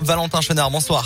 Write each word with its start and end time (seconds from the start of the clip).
Valentin 0.00 0.40
Chenard, 0.40 0.70
bonsoir. 0.70 1.04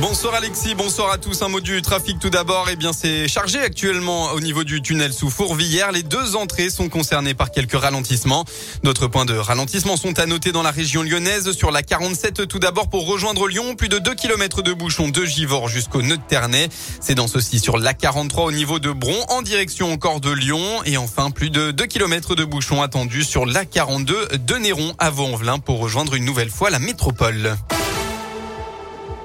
Bonsoir 0.00 0.34
Alexis, 0.34 0.74
bonsoir 0.74 1.12
à 1.12 1.18
tous. 1.18 1.42
Un 1.42 1.48
mot 1.48 1.60
du 1.60 1.82
trafic 1.82 2.18
tout 2.18 2.30
d'abord. 2.30 2.68
Eh 2.72 2.76
bien, 2.76 2.94
c'est 2.94 3.28
chargé 3.28 3.58
actuellement 3.58 4.32
au 4.32 4.40
niveau 4.40 4.64
du 4.64 4.80
tunnel 4.80 5.12
sous 5.12 5.28
Fourvière. 5.28 5.92
Les 5.92 6.02
deux 6.02 6.36
entrées 6.36 6.70
sont 6.70 6.88
concernées 6.88 7.34
par 7.34 7.50
quelques 7.50 7.78
ralentissements. 7.78 8.46
D'autres 8.82 9.08
points 9.08 9.26
de 9.26 9.36
ralentissement 9.36 9.98
sont 9.98 10.18
à 10.18 10.24
noter 10.24 10.52
dans 10.52 10.62
la 10.62 10.70
région 10.70 11.02
lyonnaise. 11.02 11.52
Sur 11.52 11.70
la 11.70 11.82
47, 11.82 12.48
tout 12.48 12.58
d'abord 12.58 12.88
pour 12.88 13.06
rejoindre 13.06 13.46
Lyon, 13.46 13.74
plus 13.76 13.90
de 13.90 13.98
2 13.98 14.14
km 14.14 14.62
de 14.62 14.72
bouchons 14.72 15.08
de 15.08 15.22
Givors 15.26 15.68
jusqu'au 15.68 16.00
nœud 16.00 16.16
de 16.16 16.22
Ternay. 16.26 16.70
C'est 17.02 17.14
dans 17.14 17.28
ceci 17.28 17.58
sur 17.58 17.76
la 17.76 17.92
43 17.92 18.44
au 18.46 18.52
niveau 18.52 18.78
de 18.78 18.90
Bron, 18.92 19.22
en 19.28 19.42
direction 19.42 19.92
encore 19.92 20.20
de 20.20 20.30
Lyon. 20.30 20.82
Et 20.86 20.96
enfin, 20.96 21.30
plus 21.30 21.50
de 21.50 21.72
2 21.72 21.86
km 21.86 22.34
de 22.34 22.44
bouchons 22.44 22.80
attendus 22.80 23.24
sur 23.24 23.44
la 23.44 23.66
42 23.66 24.28
de 24.38 24.54
Néron 24.54 24.94
à 24.98 25.10
Vaux-en-Velin 25.10 25.58
pour 25.58 25.78
rejoindre 25.78 26.14
une 26.14 26.24
nouvelle 26.24 26.50
fois 26.50 26.70
la 26.70 26.78
métropole. 26.78 27.54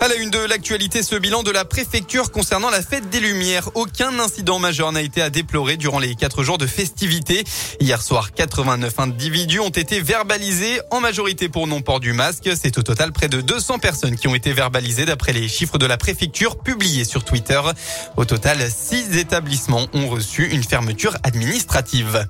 À 0.05 0.07
la 0.07 0.17
une 0.17 0.29
de 0.29 0.37
l'actualité, 0.37 1.01
ce 1.01 1.15
bilan 1.15 1.41
de 1.41 1.49
la 1.49 1.65
préfecture 1.65 2.29
concernant 2.29 2.69
la 2.69 2.83
fête 2.83 3.09
des 3.09 3.19
Lumières. 3.19 3.71
Aucun 3.73 4.19
incident 4.19 4.59
majeur 4.59 4.91
n'a 4.91 5.01
été 5.01 5.19
à 5.19 5.31
déplorer 5.31 5.77
durant 5.77 5.97
les 5.97 6.13
quatre 6.13 6.43
jours 6.43 6.59
de 6.59 6.67
festivités. 6.67 7.43
Hier 7.79 7.99
soir, 8.03 8.31
89 8.31 8.99
individus 8.99 9.61
ont 9.61 9.69
été 9.69 10.01
verbalisés, 10.01 10.79
en 10.91 10.99
majorité 10.99 11.49
pour 11.49 11.65
non-port 11.65 11.99
du 11.99 12.13
masque. 12.13 12.51
C'est 12.55 12.77
au 12.77 12.83
total 12.83 13.13
près 13.13 13.29
de 13.29 13.41
200 13.41 13.79
personnes 13.79 14.15
qui 14.15 14.27
ont 14.27 14.35
été 14.35 14.53
verbalisées 14.53 15.05
d'après 15.05 15.33
les 15.33 15.47
chiffres 15.47 15.79
de 15.79 15.87
la 15.87 15.97
préfecture 15.97 16.59
publiés 16.59 17.03
sur 17.03 17.23
Twitter. 17.23 17.59
Au 18.15 18.25
total, 18.25 18.59
six 18.69 19.17
établissements 19.17 19.87
ont 19.93 20.07
reçu 20.07 20.47
une 20.51 20.63
fermeture 20.63 21.17
administrative. 21.23 22.27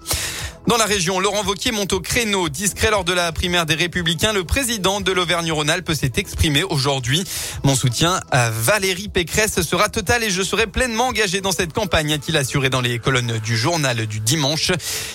Dans 0.68 0.78
la 0.78 0.86
région, 0.86 1.20
Laurent 1.20 1.44
Vauquier 1.44 1.72
monte 1.72 1.94
au 1.94 2.00
créneau. 2.00 2.50
Discret 2.50 2.90
lors 2.90 3.04
de 3.04 3.14
la 3.14 3.32
primaire 3.32 3.68
des 3.68 3.76
Républicains, 3.76 4.34
le 4.34 4.44
président 4.44 5.00
de 5.00 5.12
l'Auvergne-Rhône-Alpes 5.12 5.94
s'est 5.94 6.14
exprimé 6.18 6.64
aujourd'hui. 6.64 7.24
Mon 7.64 7.76
soutien 7.76 8.20
à 8.32 8.50
Valérie 8.50 9.08
Pécresse 9.08 9.62
sera 9.62 9.90
total 9.90 10.24
et 10.24 10.32
je 10.32 10.42
serai 10.42 10.66
pleinement 10.66 11.10
engagé 11.10 11.40
dans 11.40 11.52
cette 11.52 11.72
campagne, 11.72 12.14
a-t-il 12.14 12.36
assuré 12.36 12.72
dans 12.72 12.82
les 12.82 12.98
colonnes 12.98 13.38
du 13.44 13.56
journal 13.56 14.08
du 14.08 14.20
dimanche. 14.20 14.72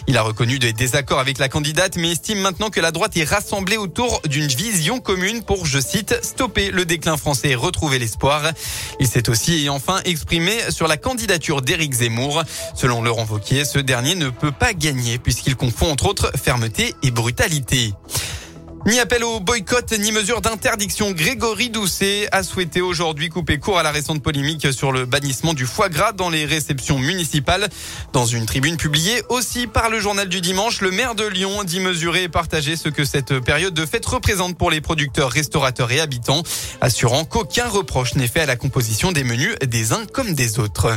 Il 0.06 0.16
a 0.16 0.22
reconnu 0.22 0.60
des 0.60 0.72
désaccords 0.72 1.18
avec 1.18 1.38
la 1.38 1.48
candidate, 1.48 1.96
mais 1.96 2.12
estime 2.12 2.38
maintenant 2.38 2.70
que 2.70 2.80
la 2.80 2.92
droite 2.92 3.16
est 3.16 3.24
rassemblée 3.24 3.76
autour 3.76 4.20
d'une 4.28 4.46
vision 4.46 5.00
commune 5.00 5.42
pour, 5.42 5.66
je 5.66 5.80
cite, 5.80 6.14
stopper 6.22 6.70
le 6.70 6.84
déclin 6.84 7.16
français 7.16 7.50
et 7.50 7.54
retrouver 7.56 7.98
l'espoir. 7.98 8.52
Il 9.00 9.08
s'est 9.08 9.28
aussi 9.28 9.64
et 9.64 9.68
enfin 9.68 10.00
exprimé 10.04 10.52
sur 10.70 10.86
la 10.86 10.96
candidature 10.96 11.60
d'Éric 11.60 11.92
Zemmour. 11.92 12.44
Selon 12.76 13.02
Laurent 13.02 13.24
Vauquier, 13.24 13.64
ce 13.64 13.80
dernier 13.80 14.14
ne 14.14 14.30
peut 14.30 14.52
pas 14.52 14.74
gagner 14.74 15.18
puisque 15.18 15.39
qu'il 15.42 15.56
confond 15.56 15.90
entre 15.90 16.06
autres 16.06 16.30
fermeté 16.36 16.94
et 17.02 17.10
brutalité. 17.10 17.92
Ni 18.86 18.98
appel 18.98 19.22
au 19.24 19.40
boycott, 19.40 19.92
ni 19.98 20.10
mesure 20.10 20.40
d'interdiction. 20.40 21.10
Grégory 21.12 21.68
Doucet 21.68 22.28
a 22.32 22.42
souhaité 22.42 22.80
aujourd'hui 22.80 23.28
couper 23.28 23.58
court 23.58 23.78
à 23.78 23.82
la 23.82 23.90
récente 23.90 24.22
polémique 24.22 24.72
sur 24.72 24.90
le 24.90 25.04
bannissement 25.04 25.52
du 25.52 25.66
foie 25.66 25.90
gras 25.90 26.12
dans 26.12 26.30
les 26.30 26.46
réceptions 26.46 26.98
municipales. 26.98 27.68
Dans 28.14 28.24
une 28.24 28.46
tribune 28.46 28.78
publiée 28.78 29.22
aussi 29.28 29.66
par 29.66 29.90
le 29.90 30.00
journal 30.00 30.30
du 30.30 30.40
dimanche, 30.40 30.80
le 30.80 30.90
maire 30.90 31.14
de 31.14 31.26
Lyon 31.26 31.62
dit 31.62 31.80
mesurer 31.80 32.22
et 32.22 32.28
partager 32.30 32.74
ce 32.74 32.88
que 32.88 33.04
cette 33.04 33.38
période 33.40 33.74
de 33.74 33.84
fête 33.84 34.06
représente 34.06 34.56
pour 34.56 34.70
les 34.70 34.80
producteurs, 34.80 35.30
restaurateurs 35.30 35.92
et 35.92 36.00
habitants, 36.00 36.42
assurant 36.80 37.26
qu'aucun 37.26 37.68
reproche 37.68 38.14
n'est 38.14 38.28
fait 38.28 38.40
à 38.40 38.46
la 38.46 38.56
composition 38.56 39.12
des 39.12 39.24
menus 39.24 39.56
des 39.66 39.92
uns 39.92 40.06
comme 40.06 40.32
des 40.32 40.58
autres. 40.58 40.88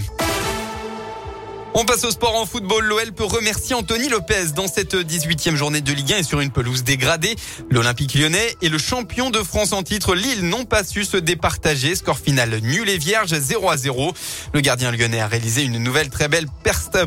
On 1.75 1.85
passe 1.85 2.03
au 2.03 2.11
sport 2.11 2.35
en 2.35 2.45
football. 2.45 2.85
L'OL 2.85 3.11
peut 3.13 3.23
remercier 3.23 3.73
Anthony 3.73 4.07
Lopez 4.07 4.51
dans 4.55 4.67
cette 4.67 4.93
18e 4.93 5.55
journée 5.55 5.81
de 5.81 5.91
Ligue 5.91 6.13
1 6.13 6.17
et 6.17 6.23
sur 6.23 6.39
une 6.39 6.51
pelouse 6.51 6.83
dégradée. 6.83 7.35
L'Olympique 7.71 8.13
lyonnais 8.13 8.55
et 8.61 8.69
le 8.69 8.77
champion 8.77 9.31
de 9.31 9.39
France 9.39 9.73
en 9.73 9.81
titre 9.81 10.13
Lille 10.13 10.47
n'ont 10.47 10.65
pas 10.65 10.83
su 10.83 11.03
se 11.03 11.17
départager. 11.17 11.95
Score 11.95 12.19
final 12.19 12.59
nul 12.61 12.87
et 12.89 12.99
vierge 12.99 13.33
0 13.33 13.71
à 13.71 13.77
0. 13.77 14.13
Le 14.53 14.61
gardien 14.61 14.91
lyonnais 14.91 15.19
a 15.19 15.25
réalisé 15.25 15.63
une 15.63 15.79
nouvelle 15.79 16.11
très 16.11 16.27
belle 16.27 16.45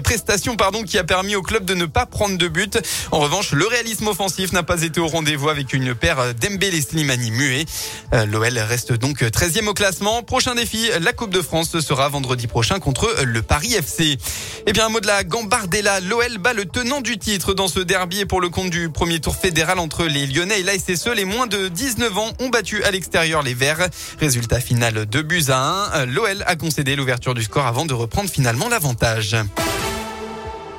prestation 0.03 0.57
pardon, 0.57 0.83
qui 0.83 0.98
a 0.98 1.05
permis 1.05 1.36
au 1.36 1.42
club 1.42 1.64
de 1.64 1.74
ne 1.74 1.86
pas 1.86 2.05
prendre 2.05 2.36
de 2.36 2.48
but. 2.48 2.80
En 3.12 3.20
revanche, 3.20 3.52
le 3.52 3.68
réalisme 3.68 4.08
offensif 4.08 4.52
n'a 4.52 4.64
pas 4.64 4.83
été 4.83 4.98
au 4.98 5.07
rendez-vous 5.07 5.48
avec 5.48 5.74
une 5.74 5.95
paire 5.95 6.35
d'Embélé 6.35 6.80
Slimani 6.80 7.30
muet. 7.30 7.67
Euh, 8.14 8.27
L'OL 8.27 8.58
reste 8.58 8.92
donc 8.92 9.23
13e 9.23 9.68
au 9.68 9.74
classement. 9.74 10.24
Prochain 10.24 10.57
défi, 10.57 10.91
la 11.01 11.12
Coupe 11.12 11.33
de 11.33 11.42
France 11.42 11.79
sera 11.79 12.08
vendredi 12.08 12.48
prochain 12.48 12.80
contre 12.80 13.14
le 13.23 13.42
Paris 13.42 13.74
FC. 13.74 14.18
Eh 14.67 14.72
bien, 14.72 14.86
un 14.86 14.89
mot 14.89 15.00
de 15.00 15.06
la 15.06 15.24
Gambardella. 15.24 16.00
L'OL 16.00 16.39
bat 16.39 16.52
le 16.52 16.64
tenant 16.64 17.00
du 17.00 17.18
titre 17.18 17.52
dans 17.52 17.68
ce 17.68 17.80
derby 17.80 18.20
et 18.20 18.27
pour 18.27 18.40
le 18.40 18.48
compte 18.48 18.70
du 18.70 18.89
premier 18.90 19.20
tour 19.20 19.36
fédéral 19.36 19.78
entre 19.78 20.05
les 20.05 20.27
Lyonnais 20.27 20.61
et 20.61 20.62
la. 20.62 20.72
Les 21.14 21.24
moins 21.24 21.46
de 21.46 21.68
19 21.68 22.18
ans 22.18 22.33
ont 22.40 22.48
battu 22.48 22.83
à 22.84 22.90
l'extérieur 22.90 23.42
les 23.42 23.55
Verts. 23.55 23.89
Résultat 24.20 24.61
final 24.61 25.06
de 25.06 25.22
buts 25.22 25.44
à 25.48 25.98
1. 26.00 26.06
L'OL 26.06 26.44
a 26.46 26.56
concédé 26.56 26.96
l'ouverture 26.96 27.34
du 27.34 27.42
score 27.42 27.67
avant 27.67 27.86
de 27.86 27.94
reprendre 27.94 28.30
finalement 28.30 28.68
l'avantage. 28.68 29.36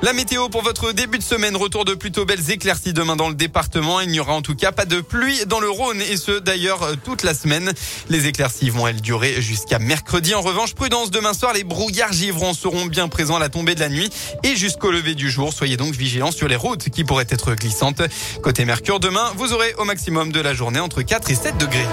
La 0.00 0.12
météo 0.12 0.48
pour 0.48 0.62
votre 0.62 0.92
début 0.92 1.18
de 1.18 1.24
semaine, 1.24 1.56
retour 1.56 1.84
de 1.84 1.92
plutôt 1.92 2.24
belles 2.24 2.52
éclaircies 2.52 2.92
demain 2.92 3.16
dans 3.16 3.28
le 3.28 3.34
département. 3.34 3.98
Il 3.98 4.10
n'y 4.10 4.20
aura 4.20 4.32
en 4.32 4.42
tout 4.42 4.54
cas 4.54 4.70
pas 4.70 4.84
de 4.84 5.00
pluie 5.00 5.44
dans 5.46 5.58
le 5.58 5.68
Rhône 5.68 6.00
et 6.00 6.16
ce 6.16 6.38
d'ailleurs 6.38 6.84
euh, 6.84 6.94
toute 7.04 7.24
la 7.24 7.34
semaine. 7.34 7.72
Les 8.08 8.28
éclaircies 8.28 8.70
vont 8.70 8.86
elles 8.86 9.00
durer 9.00 9.42
jusqu'à 9.42 9.80
mercredi. 9.80 10.36
En 10.36 10.40
revanche, 10.40 10.74
prudence 10.74 11.10
demain 11.10 11.34
soir, 11.34 11.52
les 11.52 11.64
brouillards 11.64 12.12
givrants 12.12 12.54
seront 12.54 12.86
bien 12.86 13.08
présents 13.08 13.36
à 13.36 13.40
la 13.40 13.48
tombée 13.48 13.74
de 13.74 13.80
la 13.80 13.88
nuit 13.88 14.08
et 14.44 14.54
jusqu'au 14.54 14.92
lever 14.92 15.16
du 15.16 15.30
jour. 15.30 15.52
Soyez 15.52 15.76
donc 15.76 15.94
vigilants 15.94 16.30
sur 16.30 16.46
les 16.46 16.56
routes 16.56 16.90
qui 16.90 17.02
pourraient 17.02 17.26
être 17.28 17.56
glissantes. 17.56 18.02
Côté 18.40 18.64
Mercure, 18.64 19.00
demain, 19.00 19.32
vous 19.36 19.52
aurez 19.52 19.74
au 19.78 19.84
maximum 19.84 20.30
de 20.30 20.40
la 20.40 20.54
journée 20.54 20.78
entre 20.78 21.02
4 21.02 21.28
et 21.32 21.34
7 21.34 21.58
degrés. 21.58 21.86